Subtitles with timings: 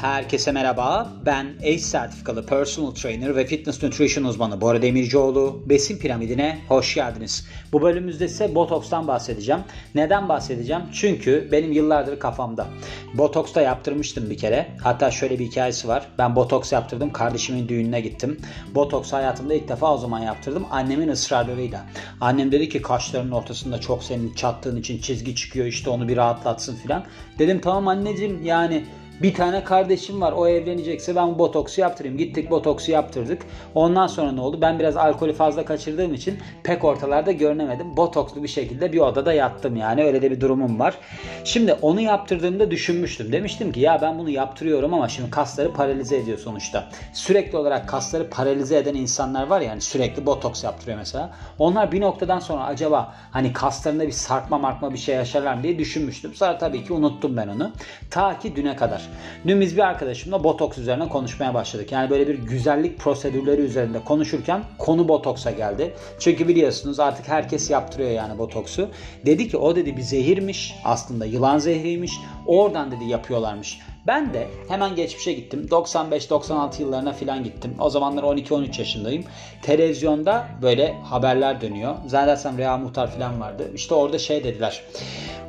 [0.00, 1.12] Herkese merhaba.
[1.26, 5.62] Ben ACE sertifikalı personal trainer ve fitness nutrition uzmanı Bora Demircioğlu.
[5.66, 7.46] Besin piramidine hoş geldiniz.
[7.72, 9.60] Bu bölümümüzde ise botokstan bahsedeceğim.
[9.94, 10.82] Neden bahsedeceğim?
[10.92, 12.66] Çünkü benim yıllardır kafamda.
[13.14, 14.76] Botoks da yaptırmıştım bir kere.
[14.82, 16.06] Hatta şöyle bir hikayesi var.
[16.18, 17.12] Ben botoks yaptırdım.
[17.12, 18.40] Kardeşimin düğününe gittim.
[18.74, 20.66] Botoks hayatımda ilk defa o zaman yaptırdım.
[20.70, 21.86] Annemin ısrarlarıyla.
[22.20, 26.76] Annem dedi ki kaşlarının ortasında çok senin çattığın için çizgi çıkıyor işte onu bir rahatlatsın
[26.76, 27.04] filan.
[27.38, 28.84] Dedim tamam anneciğim yani
[29.22, 32.18] bir tane kardeşim var o evlenecekse ben botoksu yaptırayım.
[32.18, 33.42] Gittik botoksu yaptırdık.
[33.74, 34.58] Ondan sonra ne oldu?
[34.60, 37.96] Ben biraz alkolü fazla kaçırdığım için pek ortalarda görünemedim.
[37.96, 40.98] Botokslu bir şekilde bir odada yattım yani öyle de bir durumum var.
[41.44, 43.32] Şimdi onu yaptırdığımda düşünmüştüm.
[43.32, 46.88] Demiştim ki ya ben bunu yaptırıyorum ama şimdi kasları paralize ediyor sonuçta.
[47.12, 51.30] Sürekli olarak kasları paralize eden insanlar var yani sürekli botoks yaptırıyor mesela.
[51.58, 55.78] Onlar bir noktadan sonra acaba hani kaslarında bir sarkma markma bir şey yaşarlar mı diye
[55.78, 56.34] düşünmüştüm.
[56.34, 57.72] Sonra tabii ki unuttum ben onu.
[58.10, 59.09] Ta ki düne kadar.
[59.46, 61.92] Dün biz bir arkadaşımla botoks üzerine konuşmaya başladık.
[61.92, 65.94] Yani böyle bir güzellik prosedürleri üzerinde konuşurken konu botoksa geldi.
[66.18, 68.88] Çünkü biliyorsunuz artık herkes yaptırıyor yani botoksu.
[69.26, 70.74] Dedi ki o dedi bir zehirmiş.
[70.84, 72.12] Aslında yılan zehriymiş.
[72.46, 73.78] Oradan dedi yapıyorlarmış.
[74.06, 75.66] Ben de hemen geçmişe gittim.
[75.70, 77.74] 95-96 yıllarına falan gittim.
[77.80, 79.24] O zamanlar 12-13 yaşındayım.
[79.62, 81.94] Televizyonda böyle haberler dönüyor.
[82.06, 83.70] Zannedersem Reha Muhtar falan vardı.
[83.74, 84.82] İşte orada şey dediler.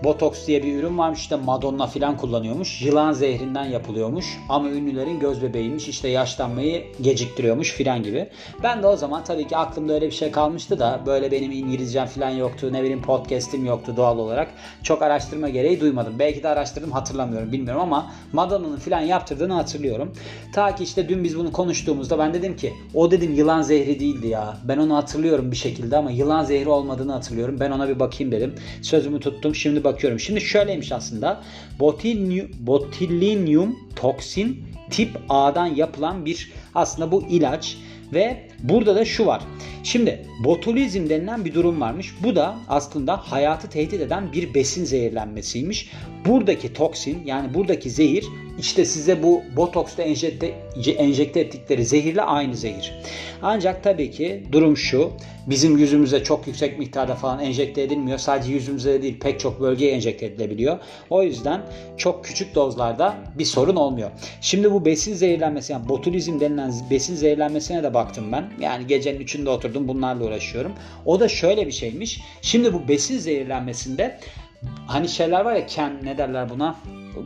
[0.03, 2.81] Botoks diye bir ürün varmış işte Madonna falan kullanıyormuş.
[2.81, 4.25] Yılan zehrinden yapılıyormuş.
[4.49, 5.87] Ama ünlülerin göz bebeğiymiş.
[5.87, 8.29] işte yaşlanmayı geciktiriyormuş filan gibi.
[8.63, 12.07] Ben de o zaman tabii ki aklımda öyle bir şey kalmıştı da böyle benim İngilizcem
[12.07, 12.73] falan yoktu.
[12.73, 14.47] Ne bileyim podcast'im yoktu doğal olarak.
[14.83, 16.19] Çok araştırma gereği duymadım.
[16.19, 18.11] Belki de araştırdım hatırlamıyorum bilmiyorum ama
[18.41, 20.13] Madonna'nın filan yaptırdığını hatırlıyorum.
[20.53, 24.27] Ta ki işte dün biz bunu konuştuğumuzda ben dedim ki o dedim yılan zehri değildi
[24.27, 24.57] ya.
[24.63, 27.59] Ben onu hatırlıyorum bir şekilde ama yılan zehri olmadığını hatırlıyorum.
[27.59, 28.55] Ben ona bir bakayım dedim.
[28.81, 29.55] Sözümü tuttum.
[29.55, 30.19] Şimdi bakıyorum.
[30.19, 31.41] Şimdi şöyleymiş aslında.
[31.79, 37.77] Botulinum toksin tip A'dan yapılan bir aslında bu ilaç
[38.13, 39.41] ve burada da şu var.
[39.83, 42.13] Şimdi botulizm denilen bir durum varmış.
[42.23, 45.91] Bu da aslında hayatı tehdit eden bir besin zehirlenmesiymiş.
[46.25, 48.25] Buradaki toksin yani buradaki zehir
[48.59, 50.53] işte size bu botoksla enjekte,
[50.97, 52.93] enjekte ettikleri zehirle aynı zehir.
[53.41, 55.11] Ancak tabii ki durum şu.
[55.47, 58.17] Bizim yüzümüze çok yüksek miktarda falan enjekte edilmiyor.
[58.17, 60.79] Sadece yüzümüze değil pek çok bölgeye enjekte edilebiliyor.
[61.09, 61.61] O yüzden
[61.97, 64.11] çok küçük dozlarda bir sorun olmuyor.
[64.41, 68.50] Şimdi bu besin zehirlenmesi yani botulizm denilen besin zehirlenmesine de baktım ben.
[68.59, 70.71] Yani gecenin üçünde oturdum bunlarla uğraşıyorum.
[71.05, 72.21] O da şöyle bir şeymiş.
[72.41, 74.19] Şimdi bu besin zehirlenmesinde
[74.87, 76.75] hani şeyler var ya ken ne derler buna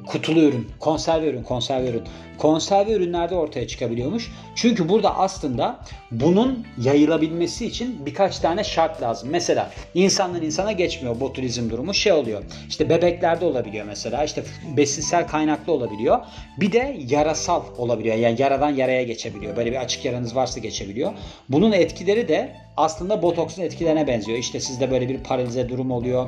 [0.07, 2.03] kutulu ürün, konserve ürün, konserve ürün.
[2.37, 4.31] Konserve ürünlerde ortaya çıkabiliyormuş.
[4.55, 5.79] Çünkü burada aslında
[6.11, 9.29] bunun yayılabilmesi için birkaç tane şart lazım.
[9.31, 12.43] Mesela insandan insana geçmiyor botulizm durumu şey oluyor.
[12.69, 14.23] İşte bebeklerde olabiliyor mesela.
[14.23, 14.43] İşte
[14.77, 16.19] besinsel kaynaklı olabiliyor.
[16.59, 18.15] Bir de yarasal olabiliyor.
[18.15, 19.55] Yani yaradan yaraya geçebiliyor.
[19.55, 21.13] Böyle bir açık yaranız varsa geçebiliyor.
[21.49, 24.37] Bunun etkileri de aslında botoksun etkilerine benziyor.
[24.37, 26.27] İşte sizde böyle bir paralize durum oluyor.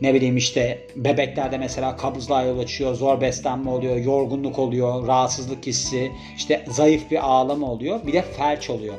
[0.00, 6.12] Ne bileyim işte bebeklerde mesela kabızlığa yol açıyor, zor beslenme oluyor, yorgunluk oluyor, rahatsızlık hissi,
[6.36, 8.06] işte zayıf bir ağlama oluyor.
[8.06, 8.94] Bir de felç oluyor.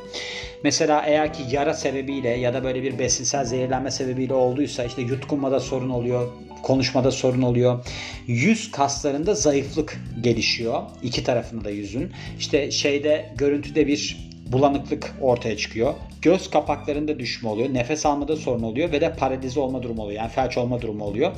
[0.64, 5.60] Mesela eğer ki yara sebebiyle ya da böyle bir besinsel zehirlenme sebebiyle olduysa işte yutkunmada
[5.60, 6.28] sorun oluyor,
[6.64, 7.86] konuşmada sorun oluyor.
[8.28, 10.82] Yüz kaslarında zayıflık gelişiyor.
[11.04, 12.12] İki tarafında da yüzün.
[12.40, 15.94] İşte şeyde görüntüde bir bulanıklık ortaya çıkıyor.
[16.22, 17.74] Göz kapaklarında düşme oluyor.
[17.74, 20.22] Nefes almada sorun oluyor ve de paralize olma durumu oluyor.
[20.22, 21.32] Yani felç olma durumu oluyor.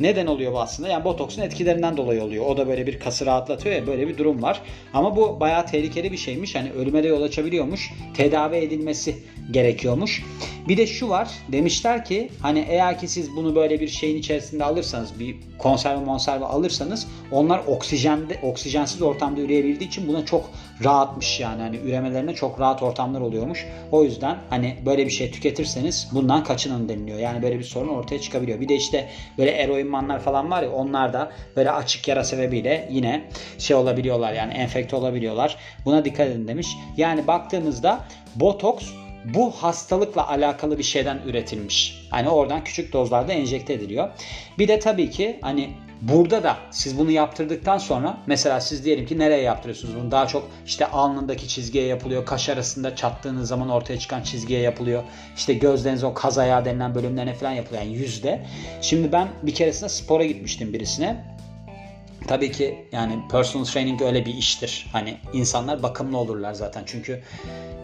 [0.00, 0.88] Neden oluyor bu aslında?
[0.88, 2.46] Yani botoksun etkilerinden dolayı oluyor.
[2.46, 4.62] O da böyle bir kası rahatlatıyor ya böyle bir durum var.
[4.94, 6.54] Ama bu bayağı tehlikeli bir şeymiş.
[6.54, 7.92] Hani ölüme de yol açabiliyormuş.
[8.14, 9.16] Tedavi edilmesi
[9.50, 10.22] gerekiyormuş.
[10.68, 11.30] Bir de şu var.
[11.52, 16.44] Demişler ki hani eğer ki siz bunu böyle bir şeyin içerisinde alırsanız bir konserve monserve
[16.44, 20.50] alırsanız onlar oksijende oksijensiz ortamda üreyebildiği için buna çok
[20.84, 21.62] rahatmış yani.
[21.62, 23.66] Hani üremelerine çok rahat ortamlar oluyormuş.
[23.92, 27.18] O yüzden hani böyle bir şey tüketirseniz bundan kaçının deniliyor.
[27.18, 28.60] Yani böyle bir sorun ortaya çıkabiliyor.
[28.60, 29.08] Bir de işte
[29.38, 29.50] böyle
[29.90, 33.28] eroinmanlar falan var ya onlar da böyle açık yara sebebiyle yine
[33.58, 35.56] şey olabiliyorlar yani enfekte olabiliyorlar.
[35.84, 36.68] Buna dikkat edin demiş.
[36.96, 38.04] Yani baktığımızda
[38.34, 38.90] botoks
[39.24, 42.06] bu hastalıkla alakalı bir şeyden üretilmiş.
[42.10, 44.08] Hani oradan küçük dozlarda enjekte ediliyor.
[44.58, 45.70] Bir de tabii ki hani
[46.02, 50.10] Burada da siz bunu yaptırdıktan sonra mesela siz diyelim ki nereye yaptırıyorsunuz bunu?
[50.10, 52.26] Daha çok işte alnındaki çizgiye yapılıyor.
[52.26, 55.02] Kaş arasında çattığınız zaman ortaya çıkan çizgiye yapılıyor.
[55.36, 57.82] İşte gözleriniz o kaz ayağı denilen bölümlerine falan yapılıyor.
[57.82, 58.46] Yani yüzde.
[58.80, 61.24] Şimdi ben bir keresinde spora gitmiştim birisine.
[62.26, 64.86] Tabii ki yani personal training öyle bir iştir.
[64.92, 66.82] Hani insanlar bakımlı olurlar zaten.
[66.86, 67.22] Çünkü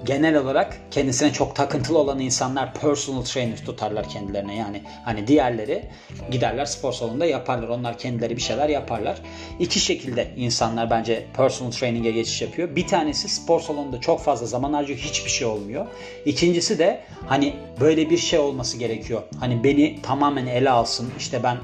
[0.05, 4.57] genel olarak kendisine çok takıntılı olan insanlar personal trainer tutarlar kendilerine.
[4.57, 5.85] Yani hani diğerleri
[6.31, 7.69] giderler spor salonunda yaparlar.
[7.69, 9.19] Onlar kendileri bir şeyler yaparlar.
[9.59, 12.77] İki şekilde insanlar bence personal training'e geçiş yapıyor.
[12.77, 14.99] Bir tanesi spor salonunda çok fazla zaman harcıyor.
[14.99, 15.87] Hiçbir şey olmuyor.
[16.25, 19.23] İkincisi de hani böyle bir şey olması gerekiyor.
[19.41, 21.13] Hani beni tamamen ele alsın.
[21.19, 21.57] İşte ben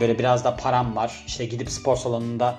[0.00, 1.24] böyle biraz da param var.
[1.26, 2.58] İşte gidip spor salonunda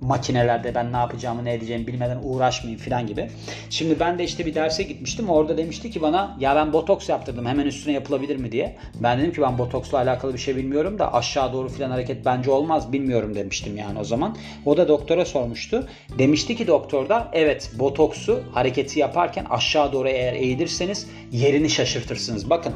[0.00, 3.30] makinelerde ben ne yapacağımı ne edeceğimi bilmeden uğraşmayayım falan gibi.
[3.70, 5.30] Şimdi ben de işte bir derse gitmiştim.
[5.30, 8.76] Orada demişti ki bana ya ben botoks yaptırdım hemen üstüne yapılabilir mi diye.
[9.02, 12.50] Ben dedim ki ben botoksla alakalı bir şey bilmiyorum da aşağı doğru falan hareket bence
[12.50, 14.36] olmaz bilmiyorum demiştim yani o zaman.
[14.66, 15.88] O da doktora sormuştu.
[16.18, 22.50] Demişti ki doktor da evet botoksu hareketi yaparken aşağı doğru eğer eğilirseniz yerini şaşırtırsınız.
[22.50, 22.74] Bakın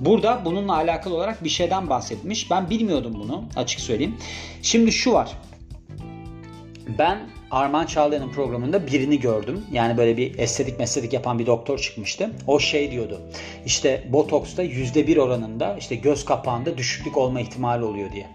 [0.00, 2.50] burada bununla alakalı olarak bir şeyden bahsetmiş.
[2.50, 4.16] Ben bilmiyordum bunu açık söyleyeyim.
[4.62, 5.30] Şimdi şu var.
[6.98, 7.18] Ben
[7.50, 9.66] Arman Çağlayan'ın programında birini gördüm.
[9.72, 12.30] Yani böyle bir estetik mesledik yapan bir doktor çıkmıştı.
[12.46, 13.20] O şey diyordu.
[13.66, 18.26] İşte botoksta %1 oranında işte göz kapağında düşüklük olma ihtimali oluyor diye.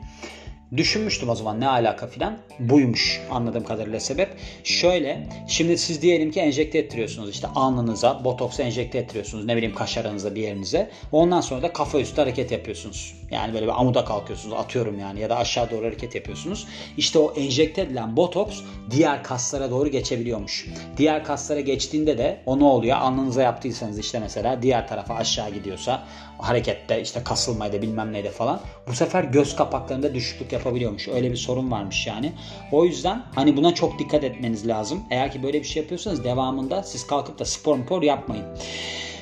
[0.77, 2.37] Düşünmüştüm o zaman ne alaka filan.
[2.59, 4.29] Buymuş anladığım kadarıyla sebep.
[4.63, 9.97] Şöyle şimdi siz diyelim ki enjekte ettiriyorsunuz işte alnınıza botoks enjekte ettiriyorsunuz ne bileyim kaş
[9.97, 10.89] aranıza bir yerinize.
[11.11, 13.15] Ondan sonra da kafa üstü hareket yapıyorsunuz.
[13.31, 16.67] Yani böyle bir amuda kalkıyorsunuz atıyorum yani ya da aşağı doğru hareket yapıyorsunuz.
[16.97, 18.61] İşte o enjekte edilen botoks
[18.91, 20.67] diğer kaslara doğru geçebiliyormuş.
[20.97, 22.97] Diğer kaslara geçtiğinde de o ne oluyor?
[22.97, 26.03] Alnınıza yaptıysanız işte mesela diğer tarafa aşağı gidiyorsa
[26.37, 28.59] harekette işte kasılmaydı bilmem neydi falan.
[28.87, 31.07] Bu sefer göz kapaklarında düşüklük yapabiliyormuş.
[31.07, 32.33] Öyle bir sorun varmış yani.
[32.71, 35.03] O yüzden hani buna çok dikkat etmeniz lazım.
[35.11, 38.45] Eğer ki böyle bir şey yapıyorsanız devamında siz kalkıp da spor spor yapmayın.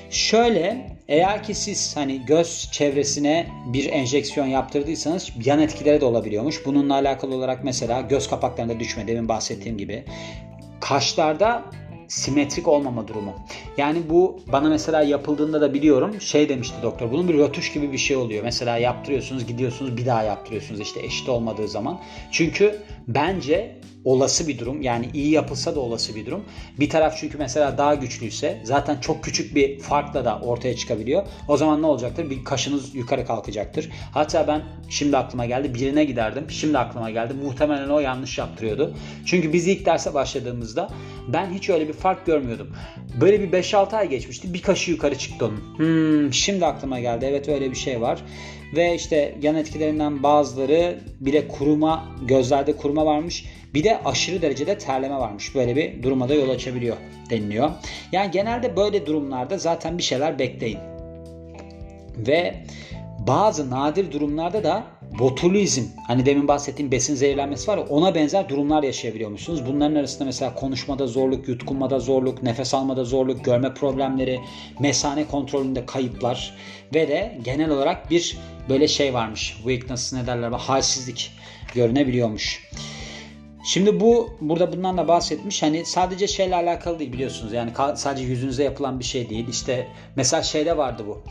[0.09, 6.65] Şöyle eğer ki siz hani göz çevresine bir enjeksiyon yaptırdıysanız yan etkileri de olabiliyormuş.
[6.65, 10.03] Bununla alakalı olarak mesela göz kapaklarında düşme demin bahsettiğim gibi.
[10.81, 11.63] Kaşlarda
[12.07, 13.33] simetrik olmama durumu.
[13.77, 17.97] Yani bu bana mesela yapıldığında da biliyorum şey demişti doktor bunun bir rötuş gibi bir
[17.97, 18.43] şey oluyor.
[18.43, 21.99] Mesela yaptırıyorsunuz gidiyorsunuz bir daha yaptırıyorsunuz işte eşit olmadığı zaman.
[22.31, 24.81] Çünkü bence olası bir durum.
[24.81, 26.43] Yani iyi yapılsa da olası bir durum.
[26.79, 31.23] Bir taraf çünkü mesela daha güçlüyse zaten çok küçük bir farkla da ortaya çıkabiliyor.
[31.47, 32.29] O zaman ne olacaktır?
[32.29, 33.89] Bir kaşınız yukarı kalkacaktır.
[34.11, 36.45] Hatta ben şimdi aklıma geldi birine giderdim.
[36.49, 37.33] Şimdi aklıma geldi.
[37.33, 38.95] Muhtemelen o yanlış yaptırıyordu.
[39.25, 40.89] Çünkü biz ilk derse başladığımızda
[41.27, 42.75] ben hiç öyle bir fark görmüyordum.
[43.21, 44.53] Böyle bir 5-6 ay geçmişti.
[44.53, 45.77] Bir kaşı yukarı çıktı onun.
[45.77, 47.25] Hmm, şimdi aklıma geldi.
[47.29, 48.19] Evet öyle bir şey var.
[48.75, 53.45] Ve işte yan etkilerinden bazıları bir de kuruma, gözlerde kuruma varmış.
[53.73, 55.55] Bir de aşırı derecede terleme varmış.
[55.55, 56.97] Böyle bir duruma da yol açabiliyor
[57.29, 57.71] deniliyor.
[58.11, 60.79] Yani genelde böyle durumlarda zaten bir şeyler bekleyin.
[62.17, 62.55] Ve
[63.27, 64.83] bazı nadir durumlarda da
[65.19, 69.65] botulizm hani demin bahsettiğim besin zehirlenmesi var ya ona benzer durumlar yaşayabiliyormuşsunuz.
[69.65, 74.39] Bunların arasında mesela konuşmada zorluk, yutkunmada zorluk, nefes almada zorluk, görme problemleri,
[74.79, 76.57] mesane kontrolünde kayıplar
[76.93, 78.37] ve de genel olarak bir
[78.69, 79.53] böyle şey varmış.
[79.57, 80.51] Weakness ne derler?
[80.51, 81.31] Halsizlik
[81.73, 82.69] görünebiliyormuş.
[83.63, 85.63] Şimdi bu burada bundan da bahsetmiş.
[85.63, 87.53] Hani sadece şeyle alakalı değil biliyorsunuz.
[87.53, 89.47] Yani sadece yüzünüze yapılan bir şey değil.
[89.47, 91.21] İşte mesela şeyde vardı bu.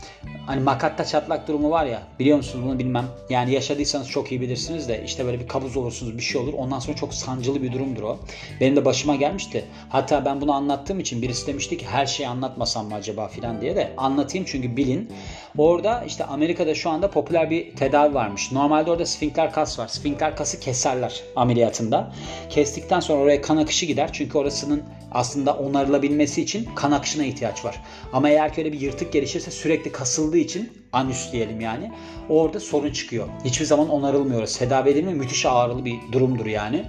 [0.47, 2.03] Hani makatta çatlak durumu var ya.
[2.19, 3.05] Biliyor musunuz bunu bilmem.
[3.29, 6.53] Yani yaşadıysanız çok iyi bilirsiniz de işte böyle bir kabuz olursunuz bir şey olur.
[6.53, 8.19] Ondan sonra çok sancılı bir durumdur o.
[8.61, 9.65] Benim de başıma gelmişti.
[9.89, 13.75] Hatta ben bunu anlattığım için birisi demişti ki her şeyi anlatmasam mı acaba filan diye
[13.75, 15.09] de anlatayım çünkü bilin.
[15.57, 18.51] Orada işte Amerika'da şu anda popüler bir tedavi varmış.
[18.51, 19.87] Normalde orada sfinkter kas var.
[19.87, 22.13] Sfinkter kası keserler ameliyatında.
[22.49, 24.09] Kestikten sonra oraya kan akışı gider.
[24.13, 27.81] Çünkü orasının aslında onarılabilmesi için kan akışına ihtiyaç var.
[28.13, 31.91] Ama eğer ki öyle bir yırtık gelişirse sürekli kasıldığı için anüs diyelim yani
[32.29, 33.27] orada sorun çıkıyor.
[33.45, 34.47] Hiçbir zaman onarılmıyor.
[34.47, 36.85] Tedavi edilme müthiş ağrılı bir durumdur yani.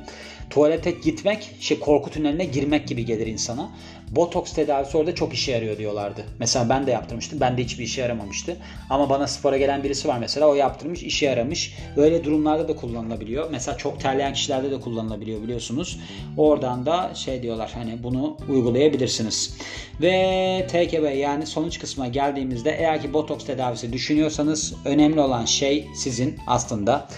[0.50, 3.70] Tuvalete gitmek, şey korku tüneline girmek gibi gelir insana.
[4.10, 6.24] Botoks tedavisi orada çok işe yarıyor diyorlardı.
[6.38, 7.40] Mesela ben de yaptırmıştım.
[7.40, 8.56] Bende hiçbir işe yaramamıştı.
[8.90, 10.48] Ama bana spora gelen birisi var mesela.
[10.48, 11.74] O yaptırmış, işe yaramış.
[11.96, 13.50] Öyle durumlarda da kullanılabiliyor.
[13.50, 16.00] Mesela çok terleyen kişilerde de kullanılabiliyor biliyorsunuz.
[16.36, 19.56] Oradan da şey diyorlar hani bunu uygulayabilirsiniz.
[20.00, 26.36] Ve away yani sonuç kısmına geldiğimizde eğer ki botoks tedavisi düşünüyorsanız önemli olan şey sizin
[26.46, 27.08] aslında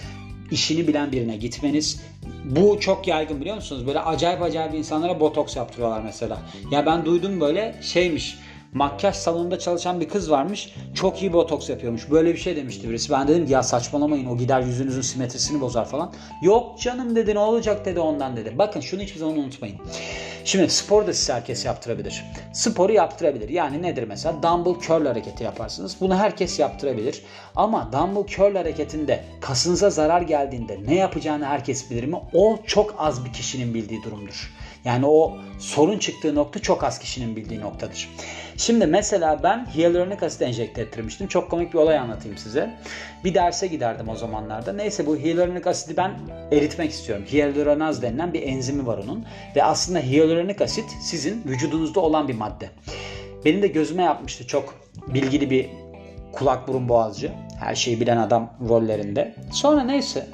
[0.51, 2.01] işini bilen birine gitmeniz.
[2.45, 3.87] Bu çok yaygın biliyor musunuz?
[3.87, 6.37] Böyle acayip acayip insanlara botoks yaptırıyorlar mesela.
[6.71, 8.37] Ya ben duydum böyle şeymiş
[8.77, 10.73] makyaj salonunda çalışan bir kız varmış.
[10.93, 12.11] Çok iyi botoks yapıyormuş.
[12.11, 13.11] Böyle bir şey demişti birisi.
[13.11, 16.13] Ben dedim ya saçmalamayın o gider yüzünüzün simetrisini bozar falan.
[16.41, 18.57] Yok canım dedi ne olacak dedi ondan dedi.
[18.57, 19.77] Bakın şunu hiçbir zaman unutmayın.
[20.45, 22.23] Şimdi spor da size herkes yaptırabilir.
[22.53, 23.49] Sporu yaptırabilir.
[23.49, 24.43] Yani nedir mesela?
[24.43, 25.97] Dumbbell curl hareketi yaparsınız.
[26.01, 27.21] Bunu herkes yaptırabilir.
[27.55, 32.17] Ama dumbbell curl hareketinde kasınıza zarar geldiğinde ne yapacağını herkes bilir mi?
[32.33, 34.51] O çok az bir kişinin bildiği durumdur.
[34.87, 38.09] Yani o sorun çıktığı nokta çok az kişinin bildiği noktadır.
[38.57, 41.27] Şimdi mesela ben hyaluronik asit enjekte ettirmiştim.
[41.27, 42.75] Çok komik bir olay anlatayım size.
[43.23, 44.73] Bir derse giderdim o zamanlarda.
[44.73, 46.11] Neyse bu hyaluronik asidi ben
[46.51, 47.25] eritmek istiyorum.
[47.31, 49.25] Hyaluronaz denilen bir enzimi var onun.
[49.55, 52.69] Ve aslında hyaluronik asit sizin vücudunuzda olan bir madde.
[53.45, 54.75] Benim de gözüme yapmıştı çok
[55.07, 55.69] bilgili bir
[56.33, 57.31] kulak burun boğazcı.
[57.59, 59.35] Her şeyi bilen adam rollerinde.
[59.51, 60.27] Sonra neyse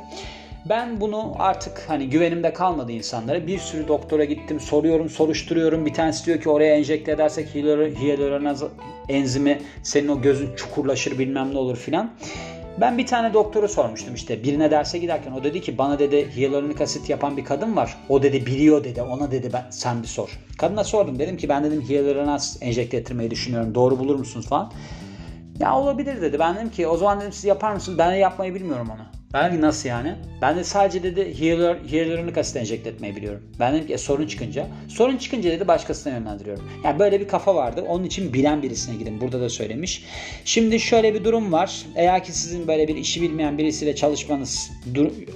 [0.70, 3.48] ben bunu artık hani güvenimde kalmadı insanlara.
[3.48, 5.86] Bir sürü doktora gittim, soruyorum, soruşturuyorum.
[5.86, 8.64] Bir tanesi diyor ki oraya enjekte edersek hyaluronaz
[9.10, 12.12] enzimi senin o gözün çukurlaşır bilmem ne olur filan.
[12.82, 16.82] Ben bir tane doktoru sormuştum işte birine derse giderken o dedi ki bana dedi hyaluronik
[16.82, 17.98] asit yapan bir kadın var.
[18.10, 20.40] O dedi biliyor dedi ona dedi ben sen bir sor.
[20.58, 24.72] Kadına sordum dedim ki ben dedim hyaluronas enjekte ettirmeyi düşünüyorum doğru bulur musunuz falan.
[25.60, 26.40] Ya olabilir dedi.
[26.40, 27.98] Ben dedim ki o zaman dedim siz yapar mısınız?
[27.98, 29.23] Ben de yapmayı bilmiyorum onu.
[29.34, 30.16] Ben nasıl yani?
[30.42, 31.42] Ben de sadece dedi
[31.92, 33.44] hyaluronik asit enjekte etmeyi biliyorum.
[33.60, 34.68] Ben dedim ki e, sorun çıkınca.
[34.88, 36.70] Sorun çıkınca dedi başkasına yönlendiriyorum.
[36.84, 37.86] Yani böyle bir kafa vardı.
[37.88, 39.22] Onun için bilen birisine gidin.
[39.22, 40.06] Burada da söylemiş.
[40.46, 41.86] Şimdi şöyle bir durum var.
[41.96, 44.72] Eğer ki sizin böyle bir işi bilmeyen birisiyle çalışmanız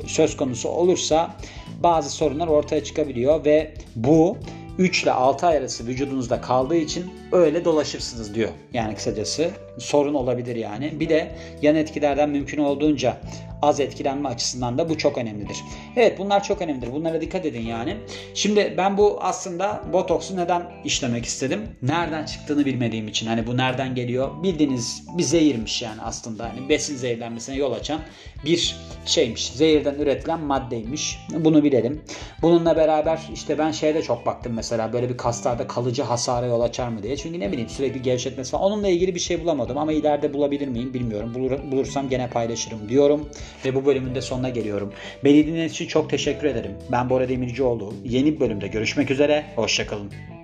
[0.08, 1.36] söz konusu olursa
[1.84, 4.38] bazı sorunlar ortaya çıkabiliyor ve bu
[4.78, 8.50] 3 ile 6 ay arası vücudunuzda kaldığı için öyle dolaşırsınız diyor.
[8.74, 11.00] Yani kısacası sorun olabilir yani.
[11.00, 13.18] Bir de yan etkilerden mümkün olduğunca
[13.62, 15.58] az etkilenme açısından da bu çok önemlidir.
[15.96, 16.94] Evet bunlar çok önemlidir.
[16.94, 17.98] Bunlara dikkat edin yani.
[18.34, 21.62] Şimdi ben bu aslında botoksu neden işlemek istedim?
[21.82, 23.28] Nereden çıktığını bilmediğim için.
[23.28, 24.44] Hani bu nereden geliyor?
[24.44, 26.50] Bildiğiniz bir zehirmiş yani aslında.
[26.50, 28.02] Hani besin zehirlenmesine yol açan
[28.46, 29.52] bir şeymiş.
[29.52, 31.20] Zehirden üretilen maddeymiş.
[31.40, 32.02] Bunu bilelim.
[32.42, 36.88] Bununla beraber işte ben şeyde çok baktım mesela böyle bir kaslarda kalıcı hasara yol açar
[36.88, 37.17] mı diye.
[37.18, 38.64] Çünkü ne bileyim sürekli gevşetmesi falan.
[38.64, 41.34] Onunla ilgili bir şey bulamadım ama ileride bulabilir miyim bilmiyorum.
[41.34, 43.30] Bulur, bulursam gene paylaşırım diyorum.
[43.66, 44.94] Ve bu bölümün de sonuna geliyorum.
[45.24, 46.72] Beni dinlediğiniz için çok teşekkür ederim.
[46.92, 47.94] Ben Bora Demircioğlu.
[48.06, 49.46] Yeni bir bölümde görüşmek üzere.
[49.56, 50.37] Hoşçakalın.